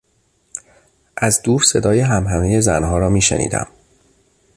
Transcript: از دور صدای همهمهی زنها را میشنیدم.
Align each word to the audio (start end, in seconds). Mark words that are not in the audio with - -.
از 1.17 1.41
دور 1.41 1.61
صدای 1.61 1.99
همهمهی 1.99 2.61
زنها 2.61 2.97
را 2.97 3.09
میشنیدم. 3.09 3.67